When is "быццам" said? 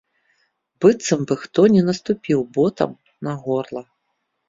0.85-1.27